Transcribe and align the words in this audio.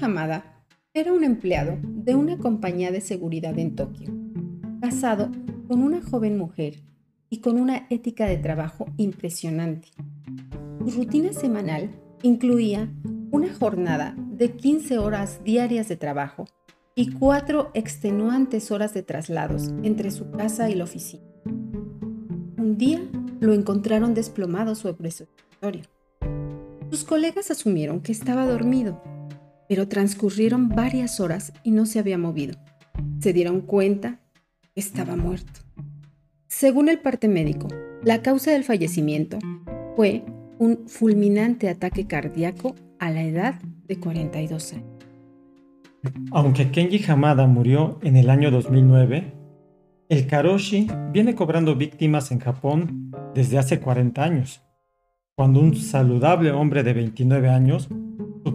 Hamada 0.00 0.64
era 0.94 1.12
un 1.12 1.24
empleado 1.24 1.78
de 1.82 2.14
una 2.14 2.38
compañía 2.38 2.90
de 2.90 3.00
seguridad 3.00 3.58
en 3.58 3.74
Tokio, 3.74 4.12
casado 4.80 5.30
con 5.66 5.82
una 5.82 6.02
joven 6.02 6.38
mujer 6.38 6.80
y 7.30 7.40
con 7.40 7.60
una 7.60 7.86
ética 7.90 8.26
de 8.26 8.38
trabajo 8.38 8.86
impresionante. 8.96 9.88
Su 10.84 10.90
rutina 10.92 11.32
semanal 11.32 11.90
incluía 12.22 12.90
una 13.30 13.52
jornada 13.52 14.14
de 14.16 14.52
15 14.52 14.98
horas 14.98 15.40
diarias 15.44 15.88
de 15.88 15.96
trabajo 15.96 16.46
y 16.94 17.12
cuatro 17.12 17.70
extenuantes 17.74 18.70
horas 18.70 18.94
de 18.94 19.02
traslados 19.02 19.68
entre 19.82 20.10
su 20.10 20.30
casa 20.30 20.70
y 20.70 20.74
la 20.74 20.84
oficina. 20.84 21.22
Un 21.44 22.76
día 22.76 23.00
lo 23.40 23.52
encontraron 23.52 24.14
desplomado 24.14 24.74
sobre 24.74 25.10
su 25.10 25.24
escritorio. 25.24 25.84
Sus 26.90 27.04
colegas 27.04 27.50
asumieron 27.50 28.00
que 28.00 28.12
estaba 28.12 28.46
dormido, 28.46 29.02
pero 29.68 29.86
transcurrieron 29.86 30.68
varias 30.70 31.20
horas 31.20 31.52
y 31.62 31.70
no 31.70 31.86
se 31.86 31.98
había 31.98 32.18
movido. 32.18 32.58
Se 33.20 33.32
dieron 33.32 33.60
cuenta 33.60 34.18
que 34.74 34.80
estaba 34.80 35.16
muerto. 35.16 35.60
Según 36.46 36.88
el 36.88 36.98
parte 37.00 37.28
médico, 37.28 37.68
la 38.02 38.22
causa 38.22 38.50
del 38.52 38.64
fallecimiento 38.64 39.38
fue 39.94 40.24
un 40.58 40.88
fulminante 40.88 41.68
ataque 41.68 42.06
cardíaco 42.06 42.74
a 42.98 43.10
la 43.10 43.22
edad 43.22 43.60
de 43.86 43.98
42 43.98 44.72
años. 44.72 44.86
Aunque 46.30 46.70
Kenji 46.70 47.04
Hamada 47.10 47.46
murió 47.46 47.98
en 48.02 48.16
el 48.16 48.30
año 48.30 48.50
2009, 48.50 49.34
el 50.08 50.26
karoshi 50.26 50.88
viene 51.12 51.34
cobrando 51.34 51.76
víctimas 51.76 52.30
en 52.30 52.38
Japón 52.38 53.12
desde 53.34 53.58
hace 53.58 53.80
40 53.80 54.22
años, 54.22 54.62
cuando 55.34 55.60
un 55.60 55.76
saludable 55.76 56.50
hombre 56.50 56.82
de 56.82 56.94
29 56.94 57.48
años 57.50 57.88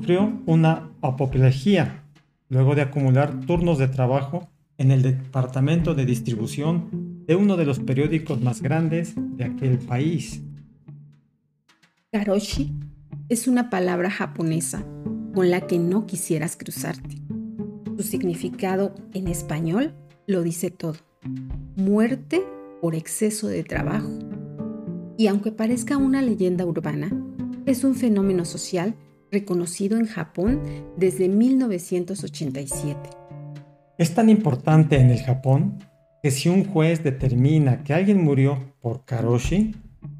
sufrió 0.03 0.37
una 0.47 0.91
apoplejía 1.01 2.03
luego 2.49 2.75
de 2.75 2.81
acumular 2.81 3.39
turnos 3.45 3.77
de 3.77 3.87
trabajo 3.87 4.49
en 4.77 4.91
el 4.91 5.01
departamento 5.01 5.95
de 5.95 6.05
distribución 6.05 7.23
de 7.25 7.37
uno 7.37 7.55
de 7.55 7.63
los 7.63 7.79
periódicos 7.79 8.41
más 8.41 8.61
grandes 8.61 9.13
de 9.15 9.45
aquel 9.45 9.79
país. 9.79 10.41
Karoshi 12.11 12.73
es 13.29 13.47
una 13.47 13.69
palabra 13.69 14.09
japonesa 14.09 14.83
con 15.33 15.49
la 15.49 15.61
que 15.67 15.79
no 15.79 16.05
quisieras 16.05 16.57
cruzarte. 16.57 17.21
Su 17.95 18.03
significado 18.03 18.93
en 19.13 19.29
español 19.29 19.95
lo 20.27 20.43
dice 20.43 20.69
todo. 20.69 20.97
Muerte 21.77 22.43
por 22.81 22.93
exceso 22.93 23.47
de 23.47 23.63
trabajo. 23.63 24.09
Y 25.17 25.27
aunque 25.27 25.53
parezca 25.53 25.95
una 25.95 26.21
leyenda 26.21 26.65
urbana, 26.65 27.09
es 27.65 27.85
un 27.85 27.95
fenómeno 27.95 28.43
social 28.43 28.95
reconocido 29.33 29.97
en 29.97 30.05
Japón 30.05 30.61
desde 30.95 31.27
1987. 31.27 32.97
Es 33.97 34.13
tan 34.13 34.29
importante 34.29 34.97
en 34.97 35.09
el 35.09 35.19
Japón 35.19 35.79
que 36.21 36.31
si 36.31 36.47
un 36.47 36.63
juez 36.63 37.03
determina 37.03 37.83
que 37.83 37.93
alguien 37.93 38.23
murió 38.23 38.57
por 38.79 39.03
karoshi, 39.03 39.75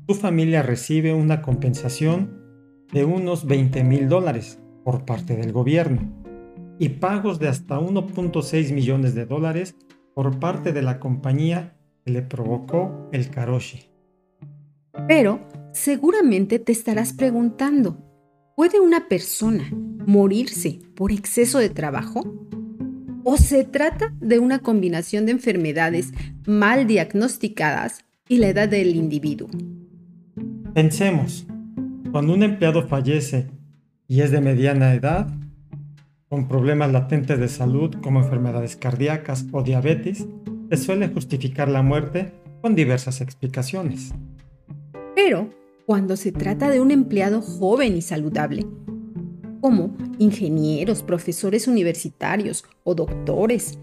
su 0.07 0.15
familia 0.15 0.61
recibe 0.61 1.13
una 1.13 1.41
compensación 1.41 2.43
de 2.91 3.05
unos 3.05 3.45
20 3.47 3.83
mil 3.85 4.09
dólares 4.09 4.59
por 4.83 5.05
parte 5.05 5.37
del 5.37 5.53
gobierno 5.53 6.01
y 6.77 6.89
pagos 6.89 7.39
de 7.39 7.47
hasta 7.47 7.79
1.6 7.79 8.73
millones 8.73 9.15
de 9.15 9.25
dólares 9.25 9.75
por 10.13 10.39
parte 10.39 10.73
de 10.73 10.81
la 10.81 10.99
compañía 10.99 11.77
que 12.03 12.11
le 12.11 12.21
provocó 12.21 13.09
el 13.13 13.29
karoshi. 13.29 13.89
Pero 15.07 15.39
seguramente 15.71 16.59
te 16.59 16.71
estarás 16.71 17.13
preguntando, 17.13 17.97
¿puede 18.55 18.79
una 18.79 19.07
persona 19.07 19.69
morirse 20.05 20.79
por 20.95 21.11
exceso 21.11 21.59
de 21.59 21.69
trabajo? 21.69 22.23
¿O 23.23 23.37
se 23.37 23.63
trata 23.63 24.13
de 24.19 24.39
una 24.39 24.59
combinación 24.59 25.25
de 25.25 25.31
enfermedades 25.31 26.11
mal 26.45 26.87
diagnosticadas 26.87 28.05
y 28.27 28.37
la 28.37 28.49
edad 28.49 28.69
del 28.69 28.95
individuo? 28.95 29.49
Pensemos, 30.73 31.47
cuando 32.11 32.33
un 32.33 32.43
empleado 32.43 32.87
fallece 32.87 33.47
y 34.07 34.21
es 34.21 34.31
de 34.31 34.41
mediana 34.41 34.93
edad, 34.93 35.27
con 36.27 36.47
problemas 36.47 36.91
latentes 36.91 37.39
de 37.39 37.47
salud 37.47 37.95
como 38.01 38.19
enfermedades 38.19 38.75
cardíacas 38.75 39.45
o 39.51 39.63
diabetes, 39.63 40.27
se 40.69 40.77
suele 40.77 41.07
justificar 41.07 41.69
la 41.69 41.81
muerte 41.81 42.33
con 42.61 42.75
diversas 42.75 43.21
explicaciones. 43.21 44.13
Pero 45.15 45.49
cuando 45.85 46.15
se 46.15 46.31
trata 46.31 46.69
de 46.69 46.79
un 46.79 46.91
empleado 46.91 47.41
joven 47.41 47.97
y 47.97 48.01
saludable, 48.01 48.65
como 49.61 49.95
ingenieros, 50.17 51.03
profesores 51.03 51.67
universitarios 51.67 52.65
o 52.83 52.95
doctores, 52.95 53.79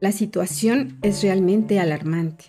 la 0.00 0.12
situación 0.12 0.98
es 1.02 1.22
realmente 1.22 1.78
alarmante. 1.80 2.46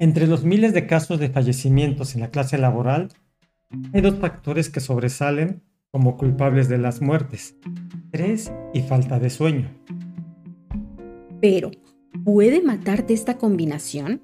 Entre 0.00 0.26
los 0.26 0.44
miles 0.44 0.74
de 0.74 0.86
casos 0.86 1.18
de 1.18 1.30
fallecimientos 1.30 2.14
en 2.14 2.22
la 2.22 2.30
clase 2.30 2.58
laboral, 2.58 3.08
hay 3.92 4.00
dos 4.00 4.16
factores 4.16 4.68
que 4.70 4.80
sobresalen 4.80 5.62
como 5.90 6.16
culpables 6.16 6.68
de 6.68 6.78
las 6.78 7.00
muertes, 7.00 7.56
estrés 8.04 8.52
y 8.74 8.82
falta 8.82 9.18
de 9.18 9.30
sueño. 9.30 9.70
Pero, 11.40 11.70
¿puede 12.24 12.62
matarte 12.62 13.14
esta 13.14 13.38
combinación? 13.38 14.20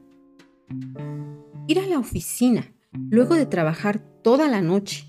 Ir 1.66 1.78
a 1.78 1.86
la 1.86 1.98
oficina 1.98 2.74
luego 2.92 3.34
de 3.34 3.46
trabajar 3.46 4.00
toda 4.22 4.48
la 4.48 4.60
noche 4.60 5.06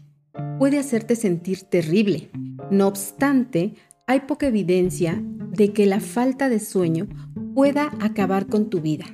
puede 0.57 0.79
hacerte 0.79 1.15
sentir 1.15 1.63
terrible. 1.63 2.29
No 2.71 2.87
obstante, 2.87 3.75
hay 4.07 4.21
poca 4.21 4.47
evidencia 4.47 5.21
de 5.23 5.71
que 5.71 5.85
la 5.85 5.99
falta 5.99 6.49
de 6.49 6.59
sueño 6.59 7.07
pueda 7.53 7.91
acabar 7.99 8.47
con 8.47 8.69
tu 8.69 8.81
vida. 8.81 9.05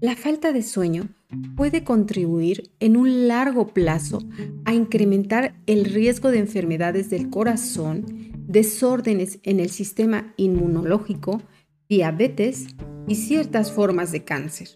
La 0.00 0.16
falta 0.16 0.52
de 0.52 0.62
sueño 0.62 1.08
puede 1.56 1.84
contribuir 1.84 2.70
en 2.80 2.96
un 2.96 3.28
largo 3.28 3.68
plazo 3.68 4.20
a 4.64 4.74
incrementar 4.74 5.54
el 5.66 5.84
riesgo 5.84 6.30
de 6.30 6.38
enfermedades 6.38 7.10
del 7.10 7.30
corazón, 7.30 8.04
desórdenes 8.46 9.38
en 9.42 9.60
el 9.60 9.70
sistema 9.70 10.34
inmunológico, 10.36 11.42
diabetes 11.88 12.66
y 13.08 13.14
ciertas 13.14 13.72
formas 13.72 14.12
de 14.12 14.24
cáncer. 14.24 14.68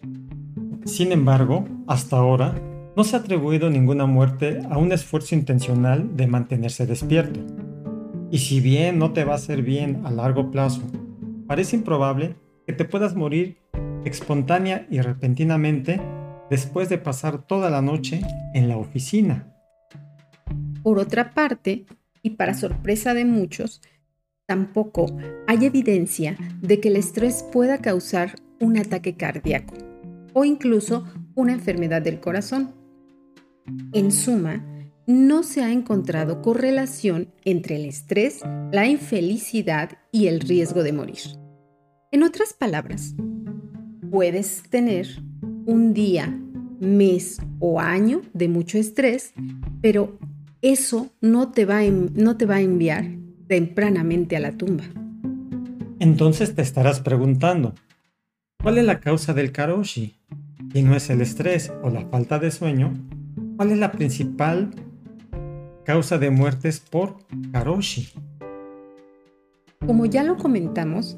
Sin 0.85 1.11
embargo, 1.11 1.65
hasta 1.87 2.17
ahora 2.17 2.68
no 2.99 3.05
se 3.05 3.15
ha 3.15 3.19
atribuido 3.19 3.69
ninguna 3.69 4.05
muerte 4.07 4.59
a 4.69 4.77
un 4.77 4.91
esfuerzo 4.91 5.33
intencional 5.33 6.17
de 6.17 6.27
mantenerse 6.27 6.85
despierto. 6.85 7.39
Y 8.29 8.39
si 8.39 8.59
bien 8.59 8.99
no 8.99 9.13
te 9.13 9.23
va 9.23 9.31
a 9.31 9.35
hacer 9.37 9.61
bien 9.61 10.01
a 10.03 10.11
largo 10.11 10.51
plazo, 10.51 10.81
parece 11.47 11.77
improbable 11.77 12.35
que 12.67 12.73
te 12.73 12.83
puedas 12.83 13.15
morir 13.15 13.61
espontánea 14.03 14.85
y 14.91 14.99
repentinamente 14.99 16.01
después 16.49 16.89
de 16.89 16.97
pasar 16.97 17.47
toda 17.47 17.69
la 17.69 17.81
noche 17.81 18.19
en 18.53 18.67
la 18.67 18.75
oficina. 18.75 19.47
Por 20.83 20.99
otra 20.99 21.31
parte, 21.31 21.85
y 22.21 22.31
para 22.31 22.53
sorpresa 22.53 23.13
de 23.13 23.23
muchos, 23.23 23.79
tampoco 24.45 25.05
hay 25.47 25.63
evidencia 25.63 26.35
de 26.61 26.81
que 26.81 26.89
el 26.89 26.97
estrés 26.97 27.45
pueda 27.49 27.77
causar 27.77 28.35
un 28.59 28.77
ataque 28.77 29.15
cardíaco 29.15 29.73
o 30.33 30.43
incluso 30.43 31.05
una 31.35 31.53
enfermedad 31.53 32.01
del 32.01 32.19
corazón. 32.19 32.77
En 33.93 34.11
suma, 34.11 34.65
no 35.07 35.41
se 35.41 35.63
ha 35.63 35.71
encontrado 35.71 36.41
correlación 36.41 37.33
entre 37.43 37.77
el 37.77 37.85
estrés, 37.85 38.41
la 38.71 38.87
infelicidad 38.87 39.97
y 40.11 40.27
el 40.27 40.39
riesgo 40.39 40.83
de 40.83 40.93
morir. 40.93 41.19
En 42.11 42.21
otras 42.23 42.53
palabras, 42.53 43.15
puedes 44.11 44.63
tener 44.69 45.07
un 45.65 45.93
día, 45.93 46.39
mes 46.79 47.39
o 47.59 47.79
año 47.79 48.21
de 48.33 48.49
mucho 48.49 48.77
estrés, 48.77 49.33
pero 49.81 50.17
eso 50.61 51.11
no 51.21 51.51
te 51.51 51.65
va 51.65 51.77
a, 51.77 52.61
enviar 52.61 53.05
tempranamente 53.47 54.35
a 54.35 54.39
la 54.39 54.51
tumba. 54.57 54.83
Entonces 55.99 56.55
te 56.55 56.61
estarás 56.61 56.99
preguntando, 56.99 57.73
¿cuál 58.61 58.77
es 58.77 58.85
la 58.85 58.99
causa 58.99 59.33
del 59.33 59.51
karoshi? 59.51 60.15
Y 60.73 60.83
no 60.83 60.95
es 60.95 61.09
el 61.09 61.21
estrés 61.21 61.71
o 61.83 61.89
la 61.89 62.05
falta 62.07 62.39
de 62.39 62.51
sueño, 62.51 62.93
¿cuál 63.59 63.71
es 63.71 63.77
la 63.77 63.91
principal 63.91 64.71
causa 65.83 66.17
de 66.17 66.29
muertes 66.29 66.79
por 66.79 67.17
karoshi? 67.51 68.07
Como 69.85 70.05
ya 70.05 70.23
lo 70.23 70.37
comentamos, 70.37 71.17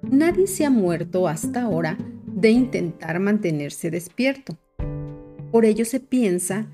nadie 0.00 0.46
se 0.46 0.64
ha 0.64 0.70
muerto 0.70 1.28
hasta 1.28 1.60
ahora 1.60 1.98
de 2.26 2.48
intentar 2.52 3.20
mantenerse 3.20 3.90
despierto. 3.90 4.56
Por 5.52 5.66
ello 5.66 5.84
se 5.84 6.00
piensa, 6.00 6.68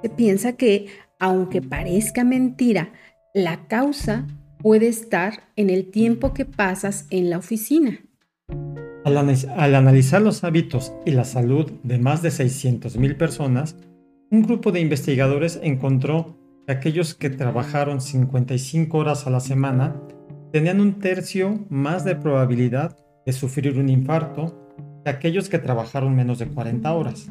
se 0.00 0.08
piensa 0.08 0.54
que, 0.54 0.86
aunque 1.20 1.60
parezca 1.60 2.24
mentira, 2.24 2.94
la 3.34 3.66
causa 3.68 4.26
puede 4.62 4.88
estar 4.88 5.50
en 5.56 5.68
el 5.68 5.90
tiempo 5.90 6.32
que 6.32 6.46
pasas 6.46 7.06
en 7.10 7.28
la 7.28 7.36
oficina. 7.36 8.00
Al, 9.04 9.18
al 9.18 9.74
analizar 9.74 10.22
los 10.22 10.42
hábitos 10.42 10.94
y 11.04 11.10
la 11.10 11.24
salud 11.24 11.70
de 11.82 11.98
más 11.98 12.22
de 12.22 12.30
600.000 12.30 13.18
personas, 13.18 13.76
un 14.32 14.40
grupo 14.40 14.72
de 14.72 14.80
investigadores 14.80 15.60
encontró 15.62 16.38
que 16.66 16.72
aquellos 16.72 17.14
que 17.14 17.28
trabajaron 17.28 18.00
55 18.00 18.96
horas 18.96 19.26
a 19.26 19.30
la 19.30 19.40
semana 19.40 20.00
tenían 20.50 20.80
un 20.80 21.00
tercio 21.00 21.66
más 21.68 22.06
de 22.06 22.16
probabilidad 22.16 22.96
de 23.26 23.32
sufrir 23.34 23.78
un 23.78 23.90
infarto 23.90 24.72
que 25.04 25.10
aquellos 25.10 25.50
que 25.50 25.58
trabajaron 25.58 26.16
menos 26.16 26.38
de 26.38 26.46
40 26.46 26.90
horas. 26.94 27.28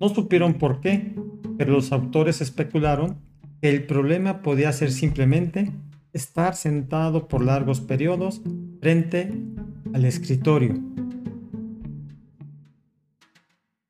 No 0.00 0.08
supieron 0.08 0.54
por 0.54 0.80
qué, 0.80 1.14
pero 1.58 1.74
los 1.74 1.92
autores 1.92 2.40
especularon 2.40 3.18
que 3.60 3.68
el 3.68 3.84
problema 3.84 4.40
podía 4.40 4.72
ser 4.72 4.92
simplemente 4.92 5.72
estar 6.14 6.56
sentado 6.56 7.28
por 7.28 7.44
largos 7.44 7.82
periodos 7.82 8.40
frente 8.80 9.30
al 9.92 10.06
escritorio. 10.06 10.82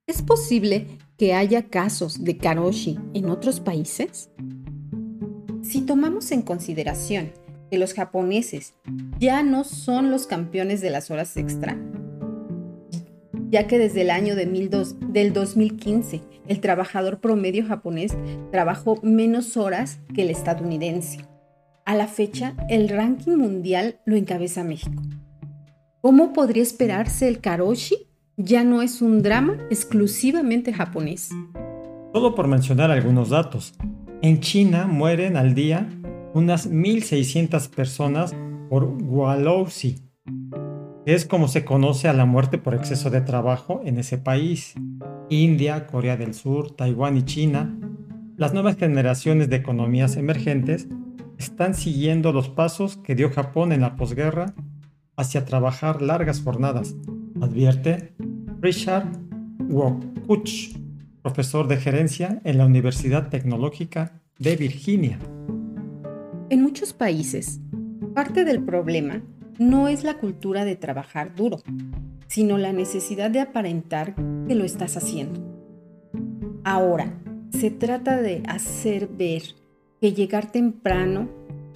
¿Es 0.08 0.20
posible 0.20 0.88
que 1.24 1.32
haya 1.32 1.70
casos 1.70 2.22
de 2.22 2.36
karoshi 2.36 2.98
en 3.14 3.30
otros 3.30 3.58
países? 3.58 4.28
Si 5.62 5.80
tomamos 5.80 6.30
en 6.32 6.42
consideración 6.42 7.32
que 7.70 7.78
los 7.78 7.94
japoneses 7.94 8.74
ya 9.18 9.42
no 9.42 9.64
son 9.64 10.10
los 10.10 10.26
campeones 10.26 10.82
de 10.82 10.90
las 10.90 11.10
horas 11.10 11.38
extra, 11.38 11.78
ya 13.48 13.66
que 13.66 13.78
desde 13.78 14.02
el 14.02 14.10
año 14.10 14.36
de 14.36 14.44
del 14.44 15.32
2015 15.32 16.20
el 16.46 16.60
trabajador 16.60 17.20
promedio 17.20 17.64
japonés 17.66 18.14
trabajó 18.52 19.00
menos 19.02 19.56
horas 19.56 20.00
que 20.14 20.24
el 20.24 20.30
estadounidense. 20.30 21.24
A 21.86 21.94
la 21.94 22.06
fecha, 22.06 22.54
el 22.68 22.90
ranking 22.90 23.36
mundial 23.36 23.98
lo 24.04 24.16
encabeza 24.16 24.62
México. 24.62 25.02
¿Cómo 26.02 26.34
podría 26.34 26.62
esperarse 26.62 27.28
el 27.28 27.40
karoshi? 27.40 28.10
Ya 28.36 28.64
no 28.64 28.82
es 28.82 29.00
un 29.00 29.22
drama 29.22 29.58
exclusivamente 29.70 30.72
japonés. 30.72 31.30
Solo 32.12 32.34
por 32.34 32.48
mencionar 32.48 32.90
algunos 32.90 33.30
datos. 33.30 33.74
En 34.22 34.40
China 34.40 34.88
mueren 34.88 35.36
al 35.36 35.54
día 35.54 35.88
unas 36.32 36.68
1.600 36.68 37.70
personas 37.70 38.34
por 38.68 38.86
Gualousi, 38.86 40.00
que 41.04 41.14
es 41.14 41.26
como 41.26 41.46
se 41.46 41.64
conoce 41.64 42.08
a 42.08 42.12
la 42.12 42.24
muerte 42.24 42.58
por 42.58 42.74
exceso 42.74 43.08
de 43.08 43.20
trabajo 43.20 43.82
en 43.84 43.98
ese 43.98 44.18
país. 44.18 44.74
India, 45.30 45.86
Corea 45.86 46.16
del 46.16 46.34
Sur, 46.34 46.72
Taiwán 46.72 47.16
y 47.16 47.22
China, 47.22 47.78
las 48.36 48.52
nuevas 48.52 48.76
generaciones 48.76 49.48
de 49.48 49.56
economías 49.56 50.16
emergentes 50.16 50.88
están 51.38 51.74
siguiendo 51.74 52.32
los 52.32 52.48
pasos 52.48 52.96
que 52.96 53.14
dio 53.14 53.30
Japón 53.30 53.70
en 53.70 53.82
la 53.82 53.94
posguerra 53.94 54.54
hacia 55.16 55.44
trabajar 55.44 56.02
largas 56.02 56.42
jornadas, 56.42 56.96
advierte 57.40 58.12
Richard 58.64 59.04
Wokuch, 59.68 60.74
profesor 61.20 61.68
de 61.68 61.76
gerencia 61.76 62.40
en 62.44 62.56
la 62.56 62.64
Universidad 62.64 63.28
Tecnológica 63.28 64.22
de 64.38 64.56
Virginia. 64.56 65.18
En 66.48 66.62
muchos 66.62 66.94
países, 66.94 67.60
parte 68.14 68.46
del 68.46 68.64
problema 68.64 69.22
no 69.58 69.86
es 69.88 70.02
la 70.02 70.16
cultura 70.16 70.64
de 70.64 70.76
trabajar 70.76 71.34
duro, 71.34 71.58
sino 72.26 72.56
la 72.56 72.72
necesidad 72.72 73.30
de 73.30 73.40
aparentar 73.40 74.14
que 74.48 74.54
lo 74.54 74.64
estás 74.64 74.96
haciendo. 74.96 75.42
Ahora, 76.64 77.20
se 77.50 77.70
trata 77.70 78.22
de 78.22 78.42
hacer 78.48 79.08
ver 79.08 79.42
que 80.00 80.14
llegar 80.14 80.50
temprano 80.50 81.28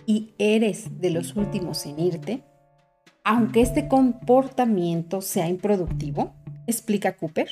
y 0.06 0.30
eres 0.38 0.98
de 1.02 1.10
los 1.10 1.36
últimos 1.36 1.84
en 1.84 1.98
irte, 1.98 2.44
aunque 3.24 3.60
este 3.60 3.88
comportamiento 3.88 5.20
sea 5.20 5.50
improductivo, 5.50 6.32
explica 6.68 7.16
Cooper. 7.16 7.48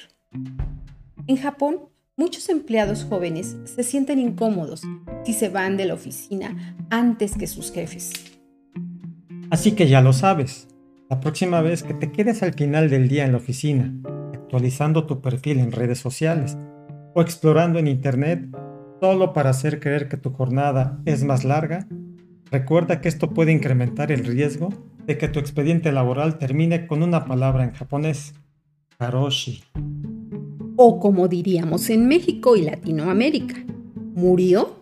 En 1.26 1.36
Japón, 1.38 1.88
muchos 2.16 2.48
empleados 2.50 3.04
jóvenes 3.04 3.56
se 3.64 3.82
sienten 3.82 4.18
incómodos 4.18 4.82
si 5.24 5.32
se 5.32 5.48
van 5.48 5.76
de 5.76 5.86
la 5.86 5.94
oficina 5.94 6.76
antes 6.90 7.36
que 7.36 7.46
sus 7.46 7.72
jefes. 7.72 8.12
Así 9.50 9.72
que 9.72 9.88
ya 9.88 10.02
lo 10.02 10.12
sabes. 10.12 10.68
La 11.08 11.18
próxima 11.20 11.62
vez 11.62 11.82
que 11.82 11.94
te 11.94 12.12
quedes 12.12 12.42
al 12.42 12.52
final 12.52 12.90
del 12.90 13.08
día 13.08 13.24
en 13.24 13.32
la 13.32 13.38
oficina, 13.38 13.94
actualizando 14.34 15.06
tu 15.06 15.20
perfil 15.22 15.60
en 15.60 15.72
redes 15.72 15.98
sociales 15.98 16.58
o 17.14 17.22
explorando 17.22 17.78
en 17.78 17.88
Internet 17.88 18.46
solo 19.00 19.32
para 19.32 19.50
hacer 19.50 19.80
creer 19.80 20.08
que 20.08 20.16
tu 20.16 20.30
jornada 20.30 21.00
es 21.06 21.24
más 21.24 21.44
larga, 21.44 21.86
recuerda 22.50 23.00
que 23.00 23.08
esto 23.08 23.30
puede 23.30 23.52
incrementar 23.52 24.12
el 24.12 24.24
riesgo 24.24 24.68
de 25.06 25.16
que 25.16 25.28
tu 25.28 25.38
expediente 25.38 25.92
laboral 25.92 26.38
termine 26.38 26.86
con 26.86 27.02
una 27.02 27.24
palabra 27.24 27.64
en 27.64 27.72
japonés, 27.72 28.34
O 30.76 31.00
como 31.00 31.28
diríamos 31.28 31.90
en 31.90 32.08
México 32.08 32.56
y 32.56 32.62
Latinoamérica, 32.62 33.56
murió 34.14 34.76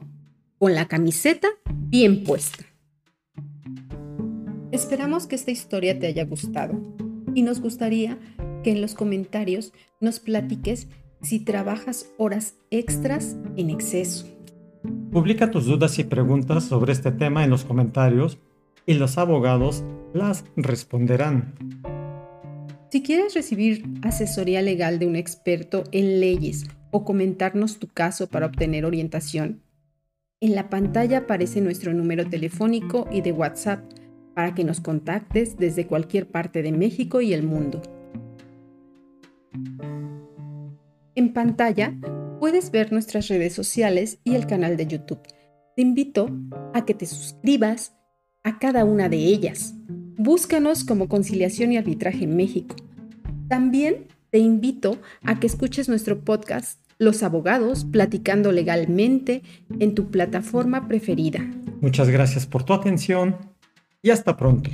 con 0.58 0.74
la 0.74 0.86
camiseta 0.86 1.48
bien 1.66 2.24
puesta. 2.24 2.64
Esperamos 4.72 5.26
que 5.26 5.36
esta 5.36 5.50
historia 5.50 5.98
te 5.98 6.06
haya 6.06 6.24
gustado 6.24 6.80
y 7.34 7.42
nos 7.42 7.60
gustaría 7.60 8.18
que 8.64 8.72
en 8.72 8.80
los 8.80 8.94
comentarios 8.94 9.72
nos 10.00 10.20
platiques 10.20 10.88
si 11.22 11.40
trabajas 11.40 12.12
horas 12.18 12.56
extras 12.70 13.36
en 13.56 13.70
exceso. 13.70 14.26
Publica 15.12 15.50
tus 15.50 15.66
dudas 15.66 15.98
y 15.98 16.04
preguntas 16.04 16.64
sobre 16.64 16.92
este 16.92 17.12
tema 17.12 17.44
en 17.44 17.50
los 17.50 17.64
comentarios 17.64 18.38
y 18.86 18.94
los 18.94 19.16
abogados 19.16 19.84
las 20.12 20.44
responderán. 20.56 21.54
Si 22.94 23.02
quieres 23.02 23.34
recibir 23.34 23.82
asesoría 24.02 24.62
legal 24.62 25.00
de 25.00 25.06
un 25.06 25.16
experto 25.16 25.82
en 25.90 26.20
leyes 26.20 26.62
o 26.92 27.04
comentarnos 27.04 27.80
tu 27.80 27.88
caso 27.88 28.28
para 28.28 28.46
obtener 28.46 28.84
orientación, 28.84 29.64
en 30.40 30.54
la 30.54 30.70
pantalla 30.70 31.18
aparece 31.18 31.60
nuestro 31.60 31.92
número 31.92 32.28
telefónico 32.30 33.08
y 33.10 33.20
de 33.20 33.32
WhatsApp 33.32 33.80
para 34.32 34.54
que 34.54 34.62
nos 34.62 34.80
contactes 34.80 35.56
desde 35.56 35.88
cualquier 35.88 36.28
parte 36.28 36.62
de 36.62 36.70
México 36.70 37.20
y 37.20 37.32
el 37.32 37.42
mundo. 37.42 37.82
En 41.16 41.32
pantalla 41.32 41.98
puedes 42.38 42.70
ver 42.70 42.92
nuestras 42.92 43.26
redes 43.26 43.54
sociales 43.54 44.20
y 44.22 44.36
el 44.36 44.46
canal 44.46 44.76
de 44.76 44.86
YouTube. 44.86 45.22
Te 45.74 45.82
invito 45.82 46.30
a 46.72 46.84
que 46.84 46.94
te 46.94 47.06
suscribas 47.06 47.92
a 48.44 48.60
cada 48.60 48.84
una 48.84 49.08
de 49.08 49.16
ellas. 49.16 49.74
Búscanos 50.16 50.84
como 50.84 51.08
Conciliación 51.08 51.72
y 51.72 51.76
Arbitraje 51.76 52.24
en 52.24 52.36
México. 52.36 52.76
También 53.48 54.06
te 54.30 54.38
invito 54.38 54.98
a 55.22 55.40
que 55.40 55.46
escuches 55.46 55.88
nuestro 55.88 56.20
podcast 56.20 56.80
Los 56.98 57.22
Abogados 57.22 57.84
Platicando 57.84 58.52
Legalmente 58.52 59.42
en 59.80 59.94
tu 59.94 60.10
plataforma 60.10 60.86
preferida. 60.86 61.40
Muchas 61.80 62.08
gracias 62.08 62.46
por 62.46 62.62
tu 62.62 62.72
atención 62.72 63.36
y 64.02 64.10
hasta 64.10 64.36
pronto. 64.36 64.70